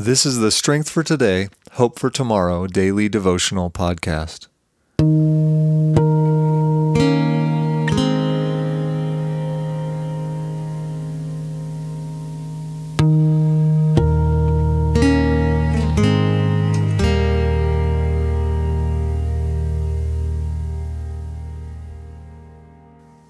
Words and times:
This 0.00 0.24
is 0.24 0.38
the 0.38 0.50
Strength 0.50 0.88
for 0.88 1.02
Today, 1.02 1.50
Hope 1.72 1.98
for 1.98 2.08
Tomorrow 2.08 2.66
daily 2.66 3.06
devotional 3.06 3.70
podcast. 3.70 4.46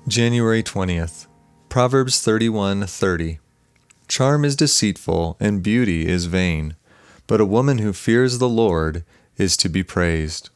January 0.07 0.63
20th. 0.63 1.27
Proverbs 1.69 2.25
31:30. 2.25 3.41
Charm 4.11 4.45
is 4.45 4.57
deceitful 4.57 5.37
and 5.39 5.63
beauty 5.63 6.09
is 6.09 6.25
vain, 6.25 6.75
but 7.29 7.41
a 7.41 7.47
woman 7.47 7.79
who 7.79 7.93
fears 7.93 8.39
the 8.39 8.49
Lord 8.49 9.05
is 9.37 9.57
to 9.59 9.69
be 9.69 9.85
praised. 9.85 10.51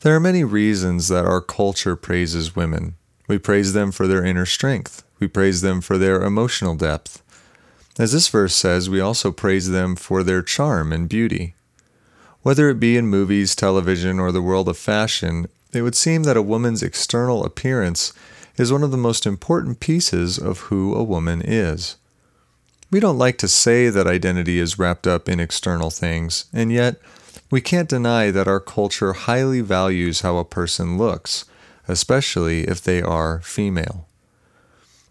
There 0.00 0.16
are 0.16 0.20
many 0.20 0.42
reasons 0.42 1.08
that 1.08 1.26
our 1.26 1.42
culture 1.42 1.96
praises 1.96 2.56
women. 2.56 2.96
We 3.28 3.36
praise 3.36 3.74
them 3.74 3.92
for 3.92 4.06
their 4.06 4.24
inner 4.24 4.46
strength. 4.46 5.04
We 5.18 5.28
praise 5.28 5.60
them 5.60 5.82
for 5.82 5.98
their 5.98 6.22
emotional 6.22 6.76
depth. 6.76 7.22
As 7.98 8.12
this 8.12 8.28
verse 8.28 8.54
says, 8.54 8.88
we 8.88 9.00
also 9.00 9.32
praise 9.32 9.68
them 9.68 9.94
for 9.94 10.22
their 10.22 10.40
charm 10.40 10.94
and 10.94 11.10
beauty. 11.10 11.54
Whether 12.40 12.70
it 12.70 12.80
be 12.80 12.96
in 12.96 13.06
movies, 13.06 13.54
television, 13.54 14.18
or 14.18 14.32
the 14.32 14.40
world 14.40 14.70
of 14.70 14.78
fashion, 14.78 15.48
it 15.74 15.82
would 15.82 15.94
seem 15.94 16.22
that 16.22 16.38
a 16.38 16.42
woman's 16.42 16.82
external 16.82 17.44
appearance 17.44 18.14
is 18.56 18.72
one 18.72 18.82
of 18.82 18.92
the 18.92 18.96
most 18.96 19.26
important 19.26 19.78
pieces 19.78 20.38
of 20.38 20.60
who 20.70 20.94
a 20.94 21.04
woman 21.04 21.42
is. 21.44 21.96
We 22.90 23.00
don't 23.00 23.18
like 23.18 23.36
to 23.38 23.48
say 23.48 23.88
that 23.88 24.06
identity 24.06 24.60
is 24.60 24.78
wrapped 24.78 25.08
up 25.08 25.28
in 25.28 25.40
external 25.40 25.90
things, 25.90 26.44
and 26.52 26.70
yet 26.70 26.96
we 27.50 27.60
can't 27.60 27.88
deny 27.88 28.30
that 28.30 28.46
our 28.46 28.60
culture 28.60 29.12
highly 29.12 29.60
values 29.60 30.20
how 30.20 30.36
a 30.36 30.44
person 30.44 30.96
looks, 30.96 31.44
especially 31.88 32.62
if 32.62 32.80
they 32.80 33.02
are 33.02 33.40
female. 33.40 34.06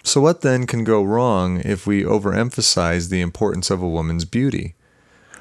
So, 0.04 0.22
what 0.22 0.42
then 0.42 0.68
can 0.68 0.84
go 0.84 1.04
wrong 1.04 1.62
if 1.66 1.86
we 1.86 2.04
overemphasize 2.04 3.10
the 3.10 3.22
importance 3.22 3.70
of 3.70 3.82
a 3.82 3.90
woman's 3.90 4.24
beauty? 4.24 4.76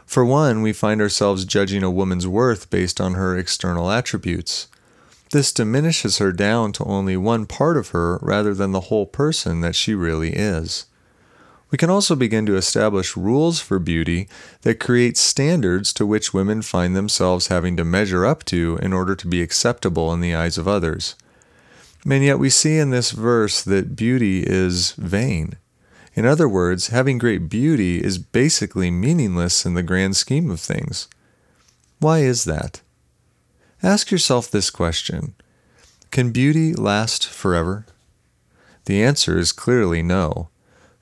For 0.06 0.24
one, 0.24 0.62
we 0.62 0.72
find 0.72 1.00
ourselves 1.00 1.44
judging 1.44 1.82
a 1.82 1.90
woman's 1.90 2.26
worth 2.26 2.68
based 2.68 3.00
on 3.00 3.14
her 3.14 3.38
external 3.38 3.90
attributes. 3.90 4.68
This 5.30 5.52
diminishes 5.52 6.18
her 6.18 6.32
down 6.32 6.72
to 6.72 6.84
only 6.84 7.16
one 7.16 7.46
part 7.46 7.76
of 7.76 7.88
her 7.88 8.18
rather 8.22 8.54
than 8.54 8.72
the 8.72 8.88
whole 8.88 9.06
person 9.06 9.60
that 9.60 9.74
she 9.74 9.94
really 9.94 10.30
is. 10.30 10.86
We 11.74 11.78
can 11.78 11.90
also 11.90 12.14
begin 12.14 12.46
to 12.46 12.56
establish 12.56 13.16
rules 13.16 13.58
for 13.58 13.80
beauty 13.80 14.28
that 14.62 14.78
create 14.78 15.16
standards 15.16 15.92
to 15.94 16.06
which 16.06 16.32
women 16.32 16.62
find 16.62 16.94
themselves 16.94 17.48
having 17.48 17.76
to 17.76 17.84
measure 17.84 18.24
up 18.24 18.44
to 18.44 18.78
in 18.80 18.92
order 18.92 19.16
to 19.16 19.26
be 19.26 19.42
acceptable 19.42 20.12
in 20.12 20.20
the 20.20 20.36
eyes 20.36 20.56
of 20.56 20.68
others. 20.68 21.16
And 22.08 22.22
yet 22.22 22.38
we 22.38 22.48
see 22.48 22.78
in 22.78 22.90
this 22.90 23.10
verse 23.10 23.60
that 23.60 23.96
beauty 23.96 24.44
is 24.46 24.92
vain. 24.92 25.54
In 26.14 26.24
other 26.24 26.48
words, 26.48 26.90
having 26.90 27.18
great 27.18 27.48
beauty 27.48 28.00
is 28.00 28.18
basically 28.18 28.92
meaningless 28.92 29.66
in 29.66 29.74
the 29.74 29.82
grand 29.82 30.14
scheme 30.14 30.52
of 30.52 30.60
things. 30.60 31.08
Why 31.98 32.20
is 32.20 32.44
that? 32.44 32.82
Ask 33.82 34.12
yourself 34.12 34.48
this 34.48 34.70
question 34.70 35.34
Can 36.12 36.30
beauty 36.30 36.72
last 36.72 37.26
forever? 37.26 37.84
The 38.84 39.02
answer 39.02 39.36
is 39.36 39.50
clearly 39.50 40.04
no. 40.04 40.50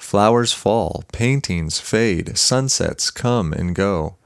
Flowers 0.02 0.52
fall, 0.52 1.04
paintings 1.10 1.78
fade, 1.78 2.36
sunsets 2.36 3.10
come 3.10 3.52
and 3.54 3.74
go. 3.74 4.16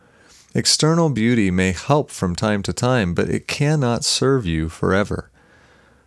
External 0.52 1.10
beauty 1.10 1.48
may 1.52 1.70
help 1.70 2.10
from 2.10 2.34
time 2.34 2.62
to 2.62 2.72
time, 2.72 3.14
but 3.14 3.28
it 3.28 3.46
cannot 3.46 4.02
serve 4.02 4.46
you 4.46 4.68
forever. 4.68 5.30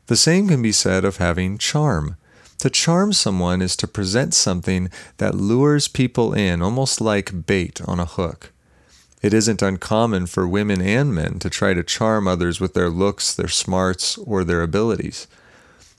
The 0.07 0.17
same 0.17 0.49
can 0.49 0.61
be 0.61 0.73
said 0.73 1.05
of 1.05 1.17
having 1.17 1.57
charm. 1.57 2.17
To 2.57 2.69
charm 2.69 3.13
someone 3.13 3.61
is 3.61 3.77
to 3.77 3.87
present 3.87 4.33
something 4.33 4.89
that 5.15 5.35
lures 5.35 5.87
people 5.87 6.33
in, 6.33 6.61
almost 6.61 6.99
like 6.99 7.45
bait 7.45 7.79
on 7.85 8.01
a 8.01 8.05
hook. 8.05 8.51
It 9.21 9.33
isn't 9.33 9.61
uncommon 9.61 10.25
for 10.25 10.45
women 10.45 10.81
and 10.81 11.15
men 11.15 11.39
to 11.39 11.49
try 11.49 11.73
to 11.73 11.83
charm 11.83 12.27
others 12.27 12.59
with 12.59 12.73
their 12.73 12.89
looks, 12.89 13.33
their 13.33 13.47
smarts, 13.47 14.17
or 14.17 14.43
their 14.43 14.61
abilities. 14.61 15.27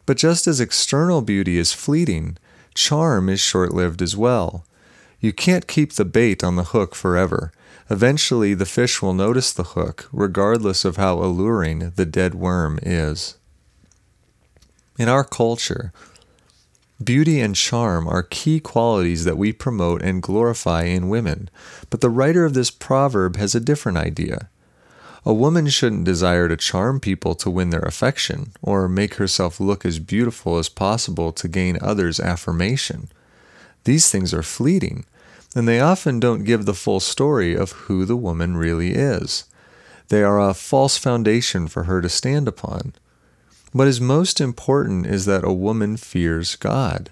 But 0.04 0.18
just 0.18 0.46
as 0.46 0.60
external 0.60 1.22
beauty 1.22 1.56
is 1.56 1.72
fleeting, 1.72 2.36
charm 2.74 3.28
is 3.28 3.40
short 3.40 3.72
lived 3.72 4.02
as 4.02 4.16
well. 4.16 4.64
You 5.20 5.32
can't 5.32 5.66
keep 5.66 5.94
the 5.94 6.04
bait 6.04 6.42
on 6.42 6.56
the 6.56 6.64
hook 6.64 6.94
forever. 6.94 7.52
Eventually, 7.90 8.54
the 8.54 8.66
fish 8.66 9.02
will 9.02 9.14
notice 9.14 9.52
the 9.52 9.74
hook, 9.74 10.08
regardless 10.12 10.84
of 10.84 10.96
how 10.96 11.18
alluring 11.18 11.92
the 11.96 12.06
dead 12.06 12.34
worm 12.34 12.78
is. 12.82 13.36
In 14.98 15.08
our 15.08 15.24
culture, 15.24 15.92
Beauty 17.02 17.40
and 17.40 17.56
charm 17.56 18.06
are 18.06 18.22
key 18.22 18.60
qualities 18.60 19.24
that 19.24 19.38
we 19.38 19.54
promote 19.54 20.02
and 20.02 20.22
glorify 20.22 20.82
in 20.82 21.08
women, 21.08 21.48
but 21.88 22.02
the 22.02 22.10
writer 22.10 22.44
of 22.44 22.52
this 22.52 22.70
proverb 22.70 23.36
has 23.36 23.54
a 23.54 23.60
different 23.60 23.96
idea. 23.96 24.50
A 25.24 25.34
woman 25.34 25.68
shouldn't 25.68 26.04
desire 26.04 26.48
to 26.48 26.56
charm 26.56 26.98
people 26.98 27.34
to 27.36 27.50
win 27.50 27.70
their 27.70 27.80
affection, 27.80 28.52
or 28.62 28.88
make 28.88 29.14
herself 29.14 29.60
look 29.60 29.84
as 29.84 29.98
beautiful 29.98 30.56
as 30.56 30.68
possible 30.70 31.30
to 31.32 31.48
gain 31.48 31.78
others' 31.80 32.18
affirmation. 32.18 33.10
These 33.84 34.10
things 34.10 34.32
are 34.32 34.42
fleeting, 34.42 35.04
and 35.54 35.68
they 35.68 35.80
often 35.80 36.20
don't 36.20 36.44
give 36.44 36.64
the 36.64 36.74
full 36.74 37.00
story 37.00 37.54
of 37.54 37.72
who 37.72 38.04
the 38.04 38.16
woman 38.16 38.56
really 38.56 38.92
is. 38.92 39.44
They 40.08 40.22
are 40.22 40.40
a 40.40 40.54
false 40.54 40.96
foundation 40.96 41.68
for 41.68 41.84
her 41.84 42.00
to 42.00 42.08
stand 42.08 42.48
upon. 42.48 42.94
What 43.72 43.88
is 43.88 44.00
most 44.00 44.40
important 44.40 45.06
is 45.06 45.26
that 45.26 45.44
a 45.44 45.52
woman 45.52 45.96
fears 45.96 46.56
God. 46.56 47.10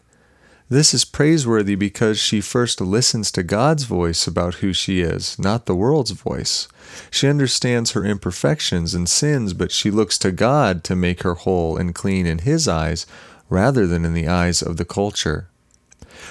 This 0.71 0.93
is 0.93 1.07
praiseworthy 1.07 1.77
because 1.77 2.19
she 2.19 2.43
first 2.43 2.79
listens 2.79 3.33
to 3.33 3.43
God's 3.43 3.85
voice 3.85 4.27
about 4.27 4.57
who 4.57 4.75
she 4.75 5.01
is, 5.01 5.39
not 5.39 5.65
the 5.65 5.75
world's 5.75 6.11
voice. 6.11 6.69
She 7.11 7.27
understands 7.27 7.93
her 7.93 8.05
imperfections 8.05 8.93
and 8.93 9.09
sins, 9.09 9.55
but 9.55 9.73
she 9.73 9.91
looks 9.91 10.19
to 10.19 10.31
God 10.31 10.85
to 10.85 10.95
make 10.95 11.23
her 11.23 11.35
whole 11.35 11.79
and 11.79 11.95
clean 11.95 12.27
in 12.27 12.41
His 12.41 12.69
eyes 12.69 13.07
rather 13.49 13.87
than 13.87 14.05
in 14.05 14.13
the 14.13 14.29
eyes 14.29 14.61
of 14.61 14.77
the 14.77 14.85
culture. 14.85 15.49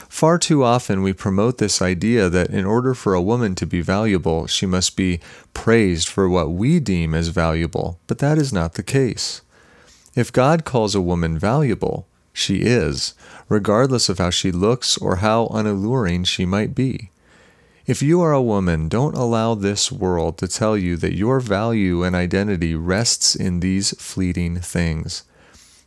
Far 0.08 0.38
too 0.38 0.64
often 0.64 1.02
we 1.02 1.14
promote 1.14 1.58
this 1.58 1.81
idea 1.81 2.30
that 2.30 2.52
in 2.52 2.64
order 2.64 2.94
for 2.94 3.16
a 3.16 3.22
woman 3.22 3.56
to 3.56 3.66
be 3.66 3.81
valuable, 3.81 4.46
she 4.46 4.68
must 4.68 4.96
be 4.96 5.19
praised 5.56 6.08
for 6.08 6.30
what 6.30 6.52
we 6.52 6.80
deem 6.80 7.16
as 7.16 7.30
valuable, 7.30 8.00
but 8.06 8.19
that 8.19 8.38
is 8.38 8.54
not 8.54 8.75
the 8.75 8.84
case. 8.84 9.42
If 10.16 10.31
God 10.31 10.64
calls 10.64 10.94
a 10.94 11.02
woman 11.02 11.40
valuable, 11.40 12.08
she 12.38 12.62
is, 12.62 13.14
regardless 13.50 14.09
of 14.09 14.20
how 14.20 14.30
she 14.30 14.52
looks 14.52 14.98
or 14.98 15.18
how 15.18 15.48
unalluring 15.48 16.24
she 16.24 16.46
might 16.46 16.75
be. 16.75 17.09
If 17.88 18.02
you 18.02 18.22
are 18.22 18.34
a 18.34 18.42
woman, 18.42 18.90
don't 18.90 19.16
allow 19.16 19.56
this 19.56 19.92
world 19.92 20.38
to 20.40 20.48
tell 20.48 20.78
you 20.78 20.98
that 20.98 21.16
your 21.16 21.40
value 21.40 22.03
and 22.03 22.16
identity 22.16 22.75
rests 22.75 23.34
in 23.34 23.62
these 23.62 23.92
fleeting 23.98 24.58
things. 24.59 25.24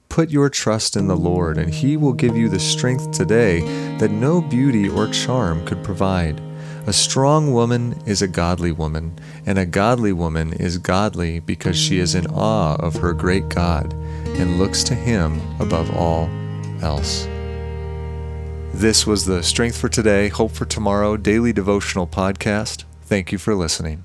Put 0.08 0.30
your 0.30 0.48
trust 0.48 0.96
in 0.96 1.06
the 1.06 1.16
Lord, 1.16 1.56
and 1.56 1.72
He 1.72 1.96
will 1.96 2.14
give 2.14 2.36
you 2.36 2.48
the 2.48 2.58
strength 2.58 3.12
today 3.12 3.60
that 3.98 4.10
no 4.10 4.40
beauty 4.40 4.88
or 4.88 5.08
charm 5.08 5.64
could 5.66 5.84
provide. 5.84 6.40
A 6.86 6.92
strong 6.92 7.52
woman 7.52 8.00
is 8.06 8.22
a 8.22 8.26
godly 8.26 8.72
woman, 8.72 9.16
and 9.46 9.58
a 9.58 9.66
godly 9.66 10.12
woman 10.12 10.54
is 10.54 10.78
godly 10.78 11.38
because 11.38 11.78
she 11.78 11.98
is 11.98 12.14
in 12.14 12.26
awe 12.28 12.76
of 12.76 12.96
her 12.96 13.12
great 13.12 13.48
God 13.50 13.92
and 14.40 14.58
looks 14.58 14.82
to 14.84 14.94
Him 14.94 15.40
above 15.60 15.94
all 15.94 16.28
else. 16.82 17.26
This 18.72 19.06
was 19.06 19.24
the 19.24 19.42
Strength 19.42 19.76
for 19.76 19.88
Today, 19.88 20.28
Hope 20.28 20.52
for 20.52 20.64
Tomorrow 20.64 21.16
daily 21.16 21.52
devotional 21.52 22.06
podcast. 22.06 22.84
Thank 23.02 23.32
you 23.32 23.38
for 23.38 23.54
listening. 23.54 24.04